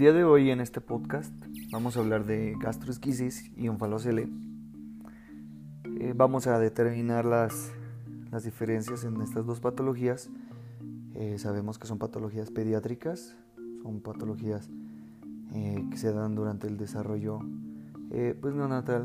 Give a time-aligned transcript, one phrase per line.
[0.00, 1.30] día de hoy en este podcast
[1.70, 4.30] vamos a hablar de gastroesquisis y onfalocele.
[5.84, 7.70] Eh, vamos a determinar las,
[8.30, 10.30] las, diferencias en estas dos patologías.
[11.14, 13.36] Eh, sabemos que son patologías pediátricas,
[13.82, 14.70] son patologías
[15.52, 17.40] eh, que se dan durante el desarrollo
[18.10, 19.04] eh, pues neonatal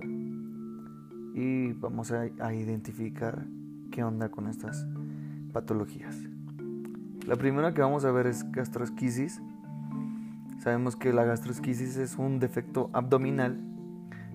[1.33, 3.45] y vamos a, a identificar
[3.91, 4.87] qué onda con estas
[5.51, 6.15] patologías.
[7.27, 9.41] La primera que vamos a ver es gastroesquisis.
[10.65, 13.61] Sabemos que la gastroesquisis es un defecto abdominal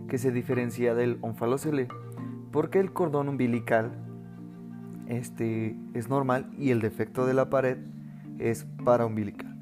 [0.07, 1.89] que se diferencia del onfalocele
[2.53, 3.91] porque el cordón umbilical
[5.09, 7.79] este, es normal y el defecto de la pared
[8.39, 9.59] es paraumbilical.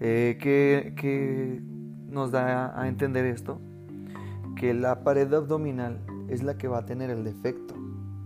[0.00, 1.62] Eh, ¿qué,
[2.08, 3.60] nos da a entender esto?
[4.56, 7.74] Que la pared abdominal es la que va a tener el defecto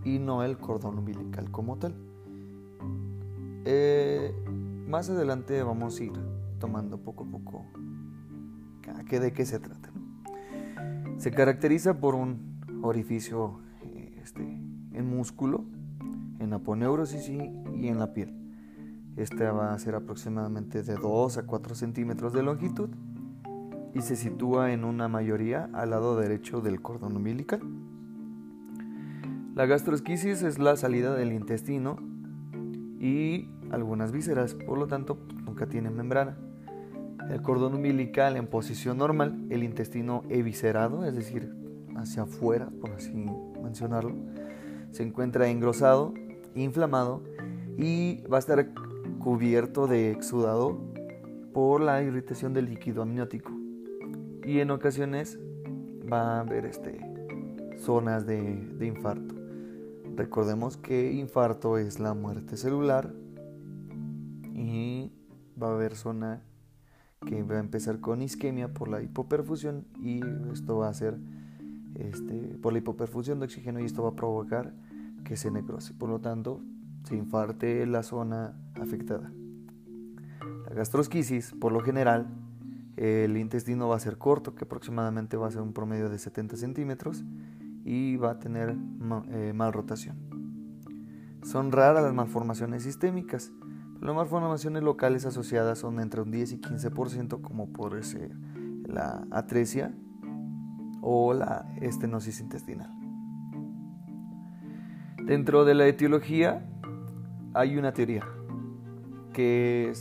[0.05, 1.93] y no el cordón umbilical como tal.
[3.65, 4.33] Eh,
[4.87, 6.30] más adelante vamos a ir
[6.61, 7.65] tomando poco a poco
[9.19, 9.89] de qué se trata.
[11.17, 13.59] Se caracteriza por un orificio
[14.21, 15.65] este, en músculo,
[16.39, 18.37] en aponeurosis y, en la piel.
[19.17, 22.89] Este va a ser aproximadamente de 2 a 4 centímetros de longitud
[23.93, 27.59] y se sitúa en una mayoría al lado derecho del cordón umbilical.
[29.53, 31.97] La gastroesquisis es la salida del intestino
[32.99, 36.37] y algunas vísceras, por lo tanto nunca tiene membrana.
[37.31, 41.55] El cordón umbilical en posición normal, el intestino eviscerado, es decir,
[41.95, 43.13] hacia afuera, por así
[43.63, 44.13] mencionarlo,
[44.91, 46.13] se encuentra engrosado,
[46.55, 47.23] inflamado
[47.77, 48.73] y va a estar
[49.19, 50.77] cubierto de exudado
[51.53, 53.53] por la irritación del líquido amniótico.
[54.45, 55.39] Y en ocasiones
[56.11, 56.99] va a haber este,
[57.77, 59.35] zonas de, de infarto.
[60.17, 63.13] Recordemos que infarto es la muerte celular
[64.53, 65.13] y
[65.61, 66.43] va a haber zona
[67.25, 70.21] que va a empezar con isquemia por la hipoperfusión y
[70.51, 71.19] esto va a ser
[71.95, 74.73] este, por la hipoperfusión de oxígeno y esto va a provocar
[75.23, 75.93] que se necrose.
[75.93, 76.61] Por lo tanto,
[77.03, 79.31] se infarte la zona afectada.
[80.67, 82.27] La gastrosquisis, por lo general,
[82.97, 86.57] el intestino va a ser corto, que aproximadamente va a ser un promedio de 70
[86.57, 87.23] centímetros
[87.85, 88.75] y va a tener
[89.31, 90.17] eh, mal rotación.
[91.43, 93.51] Son raras las malformaciones sistémicas,
[94.01, 98.31] las malformaciones locales asociadas son entre un 10 y 15%, como por ser
[98.83, 99.93] la atresia
[101.01, 102.91] o la estenosis intestinal.
[105.23, 106.65] Dentro de la etiología
[107.53, 108.25] hay una teoría
[109.33, 109.93] que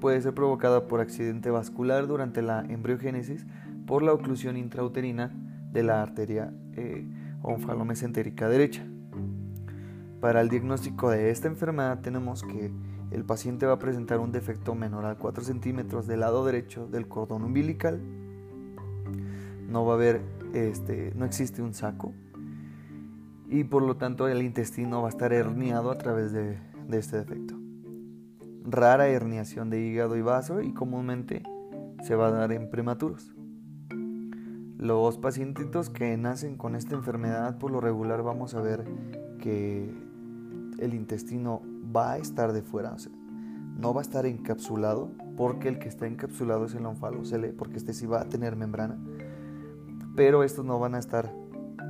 [0.00, 3.44] puede ser provocada por accidente vascular durante la embriogénesis
[3.86, 5.32] por la oclusión intrauterina
[5.72, 7.06] de la arteria eh,
[7.42, 8.86] onfalomesentérica derecha.
[10.20, 12.70] Para el diagnóstico de esta enfermedad tenemos que
[13.10, 17.08] el paciente va a presentar un defecto menor a 4 centímetros del lado derecho del
[17.08, 18.00] cordón umbilical.
[19.68, 20.22] No va a haber,
[20.54, 22.12] este, no existe un saco
[23.48, 27.16] y por lo tanto el intestino va a estar herniado a través de, de este
[27.16, 27.56] defecto.
[28.64, 31.42] Rara herniación de hígado y vaso y comúnmente
[32.04, 33.34] se va a dar en prematuros.
[34.78, 38.84] Los pacientitos que nacen con esta enfermedad por lo regular vamos a ver
[39.40, 39.92] que
[40.80, 41.62] el intestino
[41.94, 42.96] va a estar de fuera,
[43.78, 47.94] no va a estar encapsulado porque el que está encapsulado es el onfalocele, porque este
[47.94, 48.98] sí va a tener membrana,
[50.16, 51.32] pero estos no van a estar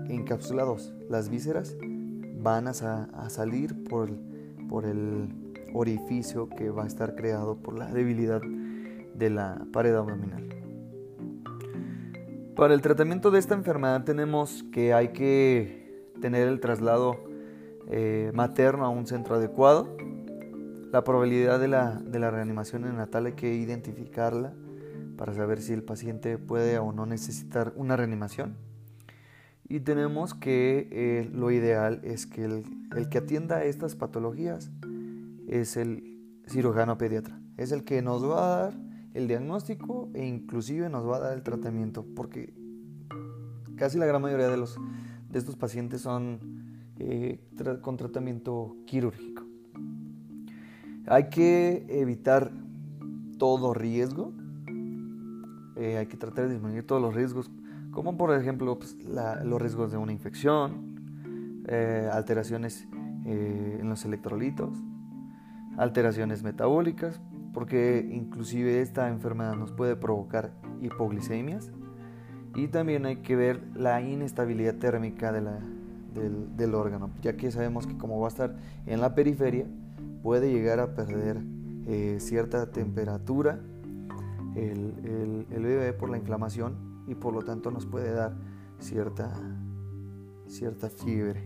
[0.08, 0.94] encapsulados.
[1.08, 1.76] Las vísceras
[2.40, 2.74] van a,
[3.28, 4.16] salir por el,
[4.68, 5.28] por el
[5.74, 8.40] orificio que va a estar creado por la debilidad
[9.14, 10.48] de la pared abdominal.
[12.54, 17.29] Para el tratamiento de esta enfermedad tenemos que hay que tener el traslado
[17.90, 19.96] eh, materno a un centro adecuado.
[20.92, 24.52] La probabilidad de la, de la reanimación neonatal hay que identificarla
[25.16, 28.56] para saber si el paciente puede o no necesitar una reanimación.
[29.68, 32.64] Y tenemos que eh, lo ideal es que el,
[32.96, 34.70] el, que atienda estas patologías
[35.48, 37.40] es el cirujano pediatra.
[37.56, 38.74] Es el que nos va a dar
[39.14, 42.54] el diagnóstico e inclusive nos va a dar el tratamiento porque
[43.76, 44.76] casi la gran mayoría de, los,
[45.28, 46.59] de estos pacientes son
[47.02, 47.40] eh,
[47.80, 49.42] con tratamiento quirúrgico.
[51.06, 52.52] Hay que evitar
[53.38, 54.34] todo riesgo,
[55.76, 57.50] eh, hay que tratar de disminuir todos los riesgos,
[57.90, 62.86] como por ejemplo pues, los riesgos de una infección, eh, alteraciones
[63.24, 64.76] en los electrolitos,
[65.78, 67.18] alteraciones metabólicas,
[67.54, 70.52] porque inclusive esta enfermedad nos puede provocar
[70.82, 71.72] hipoglicemias
[72.54, 75.60] y también hay que ver la inestabilidad térmica de la,
[76.14, 79.66] del, órgano, ya que sabemos que como va a estar en la periferia,
[80.22, 81.42] puede llegar a perder
[81.86, 83.60] eh, cierta temperatura
[84.54, 88.34] el, el, bebé por la inflamación y por lo tanto nos puede dar
[88.78, 89.32] cierta,
[90.46, 91.42] cierta fiebre.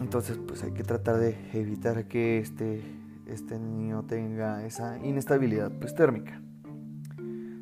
[0.00, 2.82] Entonces pues hay que tratar de evitar que este,
[3.26, 6.40] este niño tenga esa inestabilidad pues, térmica.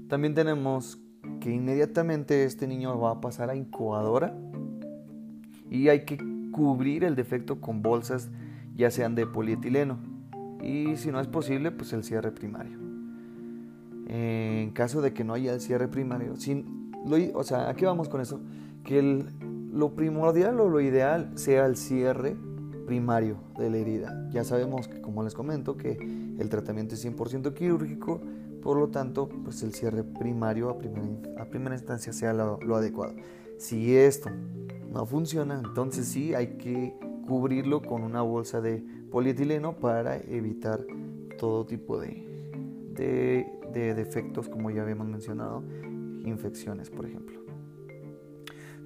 [0.08, 0.98] También tenemos
[1.40, 4.34] que inmediatamente este niño va a pasar a incubadora
[5.70, 6.18] y hay que
[6.52, 8.30] cubrir el defecto con bolsas
[8.74, 9.98] ya sean de polietileno
[10.62, 12.78] y si no es posible pues el cierre primario.
[14.08, 16.92] En caso de que no haya el cierre primario, sin,
[17.34, 18.40] o sea, ¿a qué vamos con eso?
[18.82, 19.26] Que el,
[19.72, 22.36] lo primordial o lo ideal sea el cierre
[22.86, 24.28] primario de la herida.
[24.30, 25.98] Ya sabemos que, como les comento, que
[26.38, 28.20] el tratamiento es 100% quirúrgico,
[28.62, 31.06] por lo tanto, pues el cierre primario a primera,
[31.38, 33.14] a primera instancia sea lo, adecuado.
[33.58, 34.30] Si esto
[34.90, 36.94] no funciona, entonces sí hay que
[37.26, 40.84] cubrirlo con una bolsa de polietileno para evitar
[41.38, 42.24] todo tipo de,
[42.94, 45.62] de, de defectos, como ya habíamos mencionado,
[46.24, 47.38] infecciones, por ejemplo.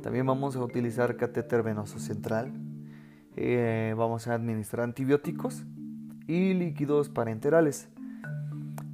[0.02, 2.52] También vamos a utilizar catéter venoso central.
[3.36, 5.64] Eh, vamos a administrar antibióticos
[6.26, 7.88] y líquidos parenterales.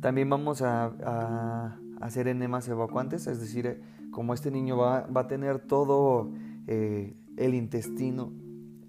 [0.00, 3.80] También vamos a, hacer enemas evacuantes, es decir,
[4.10, 6.30] como este niño va, a tener todo
[6.66, 8.32] eh, el intestino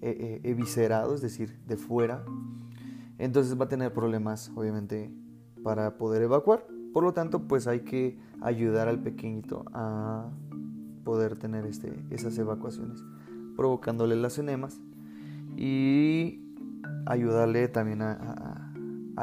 [0.02, 2.24] eviscerado, es decir, de fuera,
[3.18, 5.12] entonces va a tener problemas, obviamente,
[5.62, 6.66] para poder evacuar.
[6.94, 10.30] Por lo tanto, pues hay que ayudar al pequeñito a
[11.04, 13.04] poder tener este, esas evacuaciones,
[13.56, 14.80] provocándole las enemas
[15.56, 16.40] y
[17.06, 18.66] ayudarle también a,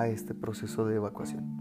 [0.10, 1.58] este proceso de evacuación.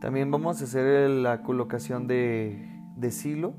[0.00, 2.71] También vamos a hacer la colocación de,
[3.10, 3.54] silo,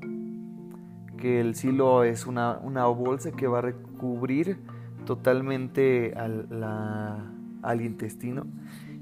[1.16, 4.58] que el silo es una, bolsa que va a recubrir
[5.04, 6.48] totalmente al,
[7.62, 8.46] al intestino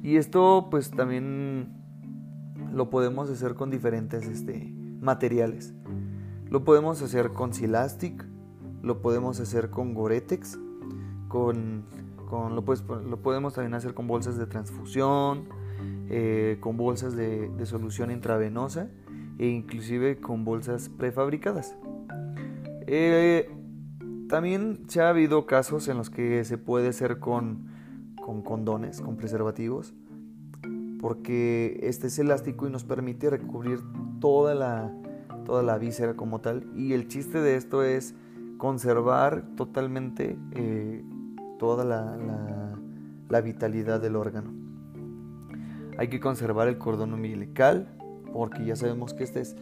[0.02, 1.68] y esto pues también
[2.72, 5.74] lo podemos hacer con diferentes este, materiales.
[6.50, 8.26] Lo podemos hacer con Silastic,
[8.82, 10.58] lo podemos hacer con Goretex,
[11.28, 11.84] con,
[12.28, 15.44] con lo, lo, podemos también hacer con bolsas de transfusión,
[16.08, 18.90] eh, con bolsas de, solución intravenosa
[19.42, 21.76] e inclusive con bolsas prefabricadas.
[22.86, 23.50] Eh,
[24.28, 27.66] también se ha habido casos en los que se puede hacer con,
[28.24, 29.94] con condones, con preservativos,
[31.00, 33.80] porque este es elástico y nos permite recubrir
[34.20, 34.92] toda la,
[35.44, 36.70] toda la víscera como tal.
[36.76, 38.14] Y el chiste de esto es
[38.58, 41.02] conservar totalmente eh,
[41.58, 42.16] toda la,
[43.28, 44.52] la, vitalidad del órgano.
[45.98, 47.88] Hay que conservar el cordón umbilical
[48.32, 49.56] porque ya sabemos que este es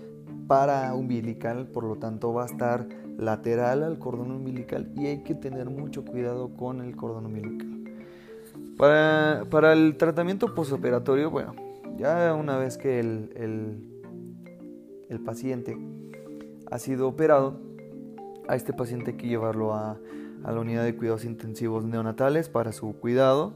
[0.46, 2.86] para umbilical, por lo tanto va a estar
[3.18, 7.68] lateral al cordón umbilical y hay que tener mucho cuidado con el cordón umbilical.
[8.76, 11.54] Para, el tratamiento postoperatorio, bueno,
[11.98, 13.90] ya una vez que el, el
[15.10, 15.76] el paciente
[16.70, 17.60] ha sido operado,
[18.48, 19.98] a este paciente hay que llevarlo a,
[20.42, 23.52] la unidad de cuidados intensivos neonatales para su cuidado.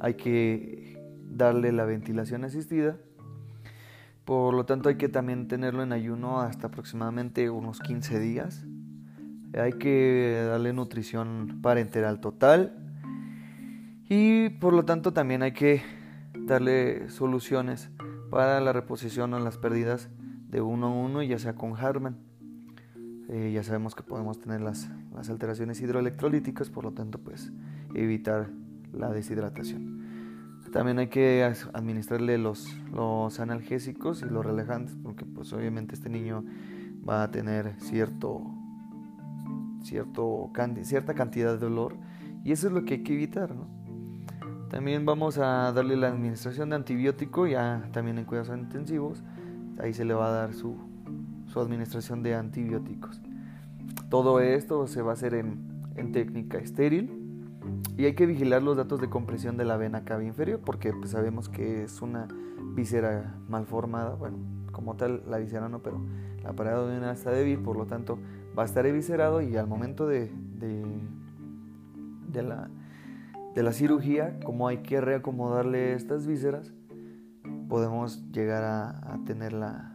[0.00, 1.00] Hay que
[1.30, 2.98] darle la ventilación asistida.
[4.28, 8.66] Por lo tanto, hay que también tenerlo en ayuno hasta aproximadamente unos 15 días.
[9.54, 12.76] Hay que darle nutrición parenteral total.
[14.06, 15.80] Y por lo tanto, también hay que
[16.40, 17.88] darle soluciones
[18.30, 20.10] para la reposición o las pérdidas
[20.50, 22.18] de uno a uno, ya sea con Harman.
[23.30, 27.50] Eh, ya sabemos que podemos tener las, las, alteraciones hidroelectrolíticas, por lo tanto, pues
[27.94, 28.50] evitar
[28.92, 29.97] la deshidratación.
[30.72, 36.44] También hay que administrarle los, los analgésicos y los relajantes, porque pues obviamente este niño
[37.08, 38.42] va a tener cierto,
[39.82, 40.50] cierto,
[40.82, 41.96] cierta cantidad de dolor
[42.44, 43.54] y eso es lo que hay que evitar.
[44.68, 49.22] También vamos a darle la administración de antibiótico ya también en cuidados intensivos
[49.80, 50.76] ahí se le va a dar su,
[51.56, 53.20] administración de antibióticos.
[54.10, 57.17] Todo esto se va a hacer en, técnica estéril
[57.96, 61.10] y hay que vigilar los datos de compresión de la vena cava inferior porque pues,
[61.10, 62.28] sabemos que es una
[62.74, 64.38] víscera mal formada, bueno,
[64.72, 66.00] como tal la víscera no, pero
[66.42, 68.18] la pared abdominal está débil, por lo tanto
[68.56, 72.68] va a estar eviscerado y al momento de, de, la,
[73.54, 76.72] de la cirugía, como hay que reacomodarle estas vísceras,
[77.68, 79.92] podemos llegar a, tener la,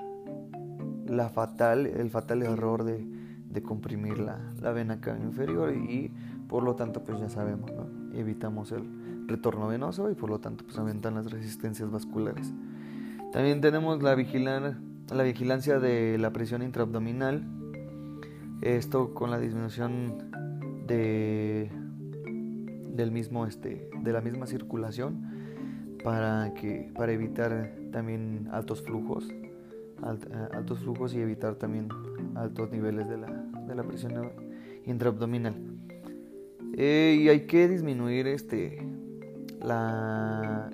[1.07, 3.05] la, fatal, el fatal error de,
[3.63, 4.37] comprimir la,
[4.73, 6.11] vena cava inferior y,
[6.47, 7.71] por lo tanto pues ya sabemos,
[8.13, 12.53] evitamos el retorno venoso y por lo tanto pues aumentan las resistencias vasculares.
[13.31, 14.77] También tenemos la, vigilar,
[15.11, 17.43] la vigilancia de la presión intraabdominal,
[18.61, 20.29] esto con la disminución
[20.87, 21.71] de,
[22.93, 30.47] del mismo, este, de la misma circulación para, que, para evitar también altos flujos, eh,
[30.53, 31.89] altos flujos y evitar también
[32.35, 33.27] altos niveles de la,
[33.67, 34.31] de la presión
[34.85, 35.72] intraabdominal.
[36.75, 38.85] Eh, y hay que disminuir este,
[39.61, 40.69] la,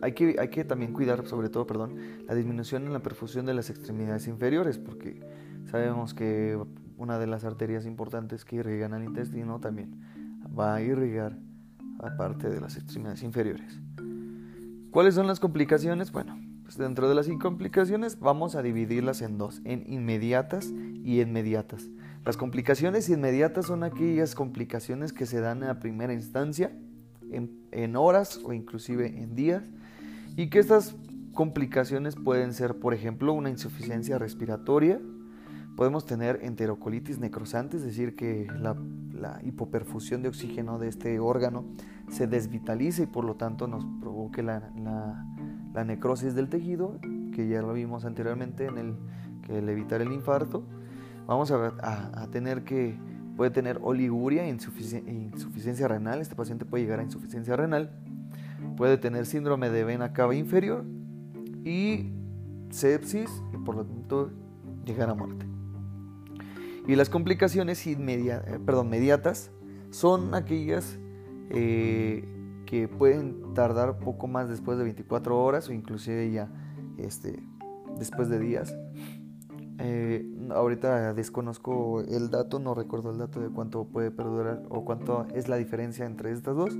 [0.00, 1.96] hay que, hay que también cuidar, sobre todo, perdón,
[2.26, 5.20] la disminución en la perfusión de las extremidades inferiores, porque
[5.70, 6.58] sabemos que
[6.96, 10.00] una de las arterias importantes que irrigan al intestino también
[10.58, 11.38] va a irrigar
[11.98, 13.80] aparte de las extremidades inferiores.
[14.90, 16.12] ¿Cuáles son las complicaciones?
[16.12, 20.66] Bueno, pues dentro de las complicaciones vamos a dividirlas en dos, en inmediatas
[21.02, 21.88] y inmediatas.
[22.24, 26.72] Las complicaciones inmediatas son aquellas complicaciones que se dan a primera instancia,
[27.30, 29.64] en, en horas o inclusive en días,
[30.36, 30.96] y que estas
[31.32, 35.00] complicaciones pueden ser, por ejemplo, una insuficiencia respiratoria,
[35.76, 38.76] podemos tener enterocolitis necrosante, es decir, que la,
[39.42, 41.64] hipoperfusión de oxígeno de este órgano
[42.10, 44.70] se desvitalice y por lo tanto nos provoque la,
[45.84, 46.98] necrosis del tejido,
[47.32, 48.96] que ya lo vimos anteriormente en el,
[49.42, 50.64] que el evitar el infarto.
[51.26, 52.98] Vamos a, tener que,
[53.36, 57.90] puede tener oliguria insuficiencia renal, este paciente puede llegar a insuficiencia renal,
[58.76, 60.84] puede tener síndrome de vena cava inferior
[61.64, 62.12] y
[62.70, 64.30] sepsis y por lo tanto
[64.84, 65.46] llegar a muerte.
[66.86, 69.50] Y las complicaciones inmediatas, eh, perdón, mediatas
[69.90, 70.98] son aquellas
[71.50, 72.28] eh,
[72.66, 76.50] que pueden tardar poco más después de 24 horas o inclusive ya
[76.98, 77.42] este,
[77.98, 78.76] después de días.
[79.78, 85.26] Eh, ahorita desconozco el dato, no recuerdo el dato de cuánto puede perdurar o cuánto
[85.34, 86.76] es la diferencia entre estas dos.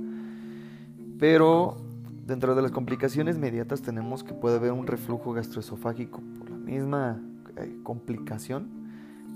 [1.19, 1.77] Pero
[2.25, 7.21] dentro de las complicaciones mediatas tenemos que puede haber un reflujo gastroesofágico por la misma
[7.83, 8.67] complicación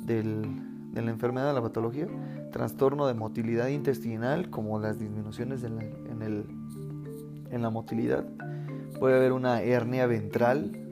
[0.05, 2.07] de la enfermedad de la patología,
[2.51, 6.45] trastorno de motilidad intestinal, como las disminuciones en la, en, el,
[7.51, 8.25] en la motilidad.
[8.99, 10.88] Puede haber una hernia ventral,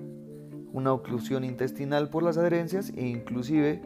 [0.74, 3.82] una oclusión intestinal por las adherencias e inclusive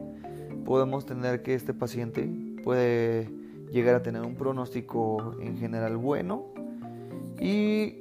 [0.66, 2.30] podemos tener que este paciente
[2.64, 3.30] puede
[3.72, 6.46] llegar a tener un pronóstico en general bueno
[7.40, 7.96] y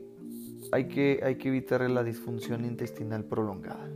[0.72, 3.88] hay que, hay que evitar la disfunción intestinal prolongada.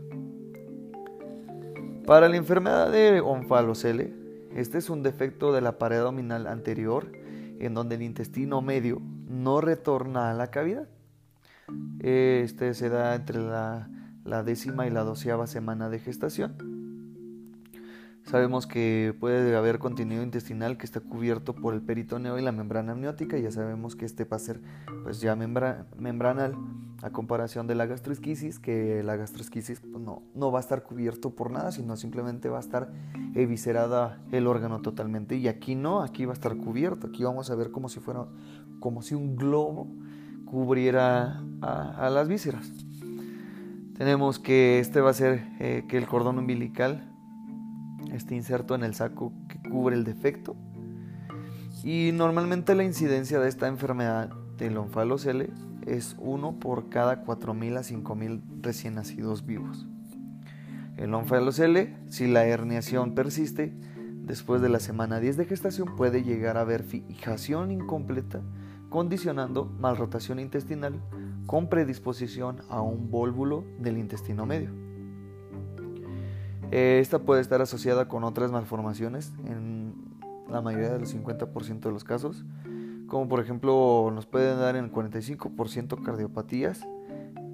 [2.05, 4.13] Para la enfermedad de Onfalocele,
[4.55, 7.11] este es un defecto de la pared abdominal anterior
[7.59, 10.87] en donde el intestino medio no retorna a la cavidad.
[11.99, 13.89] Este se da entre la,
[14.25, 16.75] la décima y la doceava semana de gestación.
[18.25, 22.93] Sabemos que puede haber contenido intestinal que está cubierto por el peritoneo y la membrana
[22.93, 23.37] amniótica.
[23.37, 24.59] Ya sabemos que este va a ser
[25.03, 26.55] pues ya membranal
[27.03, 31.35] a comparación de la gastroesquisis, que la gastroesquisis pues, no, no va a estar cubierto
[31.35, 32.91] por nada, sino simplemente va a estar
[33.35, 35.35] eviscerada el órgano totalmente.
[35.35, 37.07] Y aquí no, aquí va a estar cubierto.
[37.07, 38.25] Aquí vamos a ver como si fuera
[38.79, 39.87] como si un globo
[40.45, 42.71] cubriera a, las vísceras.
[43.97, 47.11] Tenemos que este va a ser eh, que el cordón umbilical
[48.11, 50.55] este inserto en el saco que cubre el defecto.
[51.83, 55.49] Y normalmente la incidencia de esta enfermedad del onfalocele
[55.85, 59.85] es 1 por cada 4.000 a 5.000 recién nacidos vivos.
[60.97, 63.73] El onfalocele, si la herniación persiste,
[64.23, 68.41] después de la semana 10 de gestación puede llegar a haber fijación incompleta,
[68.89, 71.01] condicionando malrotación intestinal
[71.45, 74.71] con predisposición a un vólvulo del intestino medio.
[76.71, 79.93] Eh, esta puede estar asociada con otras malformaciones en
[80.49, 82.43] la mayoría de los 50% de los casos,
[83.07, 86.81] como por ejemplo nos pueden dar en el 45% cardiopatías,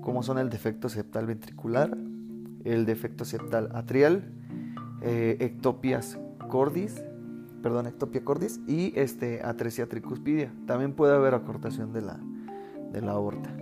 [0.02, 1.96] como son el defecto septal ventricular,
[2.64, 4.32] el defecto septal atrial,
[5.02, 6.18] eh, ectopias
[6.50, 7.04] cordis,
[7.62, 10.54] perdón, ectopia cordis y este, atresia tricuspidia.
[10.66, 12.20] También puede haber acortación de la,
[12.92, 13.61] de la aorta.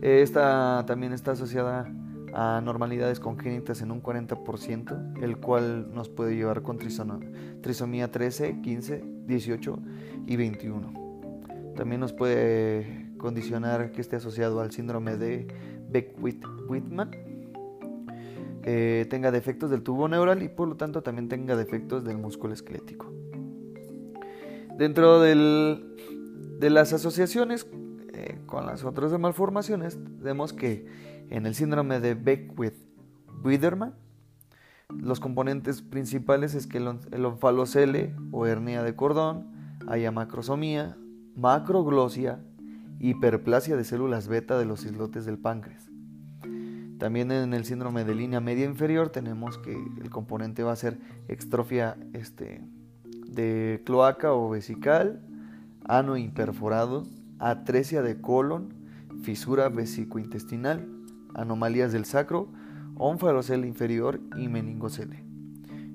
[0.00, 1.90] Esta también está asociada
[2.34, 9.04] a normalidades congénitas en un 40%, el cual nos puede llevar con trisomía 13, 15,
[9.26, 9.78] 18
[10.26, 11.72] y 21.
[11.76, 15.46] También nos puede condicionar que esté asociado al síndrome de
[15.90, 17.10] Beck-Whitman,
[19.08, 23.10] tenga defectos del tubo neural y por lo tanto también tenga defectos del músculo esquelético.
[24.76, 25.80] Dentro de
[26.60, 27.66] las asociaciones
[28.46, 30.86] con las otras malformaciones, vemos que
[31.30, 33.94] en el síndrome de Beckwith-Widerman,
[34.90, 39.46] los componentes principales es que el onfalocele o hernia de cordón,
[39.88, 40.96] haya macrosomía,
[41.34, 42.40] macroglosia,
[43.00, 45.88] hiperplasia de células beta de los islotes del páncreas.
[46.98, 50.98] También en el síndrome de línea media inferior tenemos que el componente va a ser
[51.28, 52.62] extrofia este,
[53.26, 55.22] de cloaca o vesical,
[55.84, 57.04] ano imperforado,
[57.38, 58.74] atresia de colon,
[59.22, 60.88] fisura vesicointestinal,
[61.34, 62.48] anomalías del sacro,
[62.96, 65.24] onfalocele inferior y meningocele.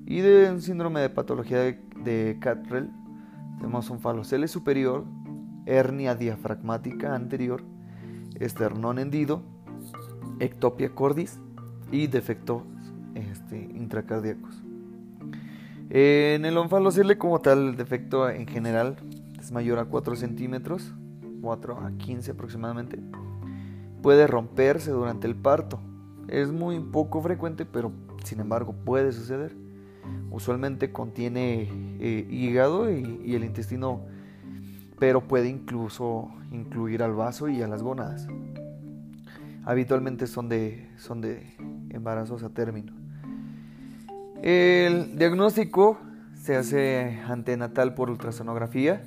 [0.05, 2.37] Y de un síndrome de patología de, de
[3.57, 5.05] tenemos onfalocele superior,
[5.65, 7.63] hernia diafragmática anterior,
[8.39, 9.43] esternón hendido,
[10.39, 11.39] ectopia cordis
[11.91, 12.63] y defectos
[13.15, 14.63] este, intracardíacos.
[15.89, 18.97] En el onfalocele como tal, el defecto en general
[19.39, 20.93] es mayor a 4 centímetros,
[21.41, 22.99] 4 a 15 aproximadamente.
[24.01, 25.79] Puede romperse durante el parto.
[26.27, 27.91] Es muy poco frecuente, pero
[28.23, 29.55] sin embargo puede suceder.
[30.29, 31.67] Usualmente contiene
[31.99, 34.01] eh, hígado y, el intestino,
[34.97, 38.27] pero puede incluso incluir al vaso y a las gónadas.
[39.63, 41.55] Habitualmente son de, son de
[41.89, 42.93] embarazos a término.
[44.41, 45.99] El diagnóstico
[46.33, 49.03] se hace antenatal por ultrasonografía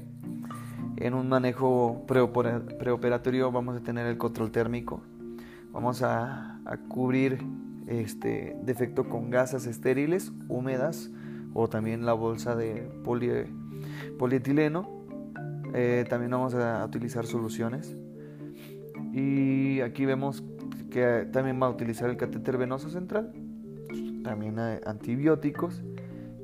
[0.97, 5.03] en un manejo preoperatorio vamos a tener el control térmico.
[5.73, 6.51] Vamos a,
[6.89, 7.39] cubrir
[7.87, 11.11] este defecto con gasas estériles, húmedas
[11.53, 12.89] o también la bolsa de
[14.19, 14.89] polietileno.
[15.75, 17.97] Eh, también vamos a utilizar soluciones.
[19.13, 20.43] Y aquí vemos
[20.91, 23.33] que también va a utilizar el catéter venoso central,
[24.23, 25.83] también antibióticos,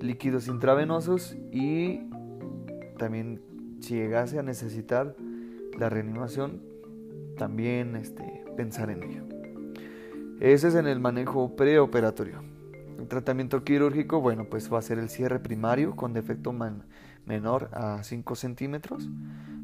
[0.00, 2.00] líquidos intravenosos y
[2.99, 3.40] también
[3.80, 5.16] si llegase a necesitar
[5.78, 6.60] la reanimación,
[7.37, 9.25] también este, pensar en ello.
[10.40, 12.42] Ese es en el manejo preoperatorio.
[12.99, 16.54] El tratamiento quirúrgico, bueno, pues va a ser el cierre primario con defecto
[17.25, 19.08] menor a 5 centímetros.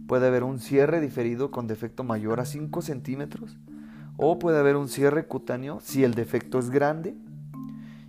[0.06, 3.58] Puede haber un cierre diferido con defecto mayor a 5 centímetros.
[4.16, 7.14] O puede haber un cierre cutáneo si el defecto es grande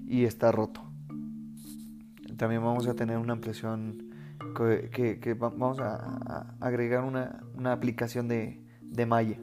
[0.08, 0.82] y está roto.
[2.38, 4.07] También vamos a tener una ampliación
[4.66, 8.60] que, vamos a, agregar una, aplicación de,
[9.06, 9.38] malla.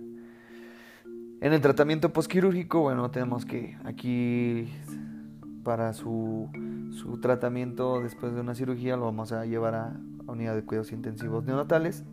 [1.41, 4.69] En el tratamiento postquirúrgico, bueno, tenemos que aquí
[5.63, 6.49] para su,
[7.23, 12.05] tratamiento después de una cirugía lo vamos a llevar a, unidad de cuidados intensivos neonatales.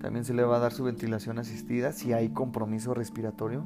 [0.00, 3.64] También se le va a dar su ventilación asistida si hay compromiso respiratorio.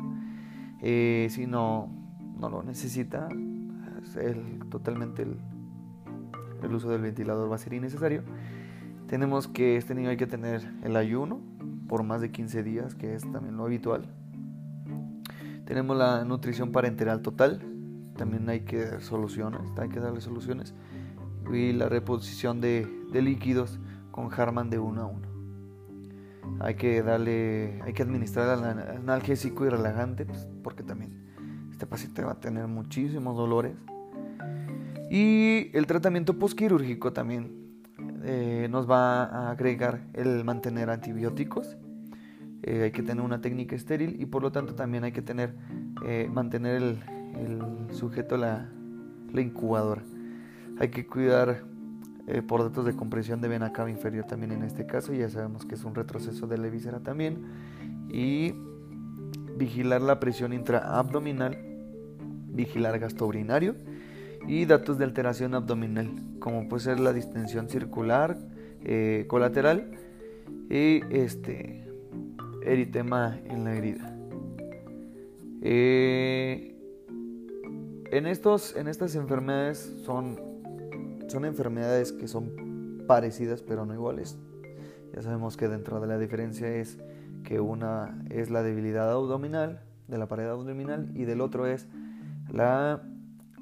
[0.81, 1.91] Eh, si no,
[2.39, 3.29] no lo necesita,
[4.17, 5.27] el, totalmente
[6.63, 8.23] el uso del ventilador va a ser innecesario.
[9.11, 11.41] Tenemos que este niño hay que tener el ayuno
[11.89, 14.05] por más de 15 días, que es también lo habitual.
[15.65, 17.61] Tenemos la nutrición parenteral total,
[18.17, 20.75] también hay que dar soluciones, hay que darle soluciones.
[21.53, 23.81] Y la reposición de, líquidos
[24.13, 25.27] con Harman de uno a uno.
[26.61, 28.63] Hay que darle, hay que administrar
[28.95, 33.75] analgésico y relajante, pues, porque también este paciente va a tener muchísimos dolores.
[35.11, 37.60] Y el tratamiento postquirúrgico también
[38.25, 41.77] eh, nos va a agregar el mantener antibióticos.
[42.63, 45.55] Eh, hay que tener una técnica estéril y por lo tanto también hay que tener
[46.05, 46.99] eh, mantener el,
[47.93, 48.69] sujeto la,
[49.33, 50.03] la, incubadora.
[50.79, 51.65] Hay que cuidar
[52.47, 55.13] por datos de compresión de vena cava inferior también en este caso.
[55.13, 57.39] Ya sabemos que es un retroceso de la víscera también.
[58.09, 58.55] Y
[59.57, 61.59] vigilar la presión intraabdominal,
[62.49, 63.75] vigilar gasto urinario
[64.49, 68.37] y datos de alteración abdominal, como puede ser la distensión circular,
[68.83, 69.93] eh, colateral
[70.69, 71.87] y este
[72.65, 74.17] eritema en la herida.
[75.63, 76.75] Eh,
[78.11, 80.39] en, estos, en estas enfermedades son,
[81.29, 84.39] son enfermedades que son parecidas pero no iguales.
[85.15, 86.99] Ya sabemos que dentro de la diferencia es
[87.45, 91.89] que una es la debilidad abdominal, de la pared abdominal, y del otro es
[92.51, 93.03] la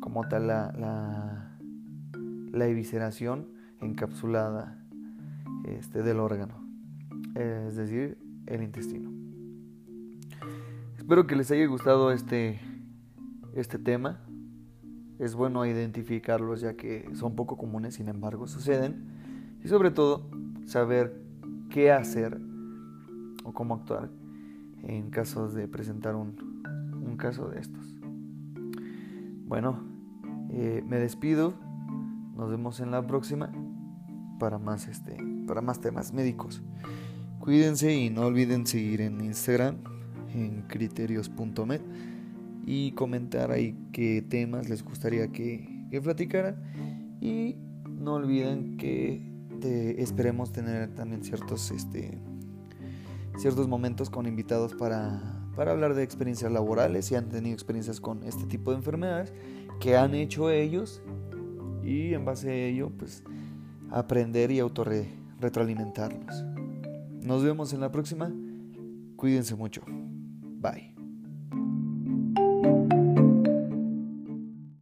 [0.00, 1.57] como tal la, la,
[2.52, 3.48] evisceración
[3.80, 4.78] encapsulada
[5.64, 6.54] este, del órgano,
[7.34, 9.10] es decir, el intestino.
[10.96, 12.60] Espero que les haya gustado este,
[13.54, 14.20] este tema.
[15.18, 19.58] Es bueno identificarlos ya que son poco comunes, sin embargo suceden.
[19.64, 20.30] Y sobre todo,
[20.66, 21.20] saber
[21.70, 22.40] qué hacer
[23.44, 24.10] o cómo actuar
[24.82, 26.62] en casos de presentar un,
[27.02, 27.98] un caso de estos.
[29.46, 29.82] Bueno,
[30.50, 31.54] eh, me despido.
[32.38, 33.52] Nos vemos en la próxima
[34.38, 35.16] para más, este,
[35.48, 36.62] para más temas médicos.
[37.40, 39.78] Cuídense y no olviden seguir en Instagram
[40.32, 41.80] en criterios.med
[42.64, 46.56] y comentar ahí qué temas les gustaría que, que platicara.
[47.20, 47.56] Y
[47.88, 49.26] no olviden que
[49.98, 52.22] esperemos tener también ciertos, este,
[53.36, 58.22] ciertos momentos con invitados para para hablar de experiencias laborales, si han tenido experiencias con
[58.22, 59.32] este tipo de enfermedades,
[59.80, 61.02] que han hecho ellos
[61.82, 63.22] y en base a ello, pues
[63.90, 66.44] aprender y autorretroalimentarnos.
[67.22, 68.32] Nos vemos en la próxima.
[69.16, 69.82] Cuídense mucho.
[70.60, 70.94] Bye.